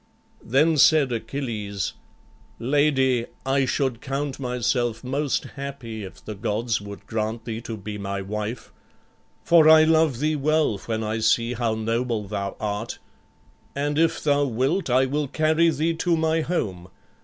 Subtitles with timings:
[0.43, 1.93] Then said Achilles,
[2.57, 7.99] "Lady, I should count myself most happy if the gods would grant thee to be
[7.99, 8.73] my wife.
[9.43, 12.97] For I love thee well when I see how noble thou art.
[13.75, 16.87] And if thou wilt, I will carry thee to my home.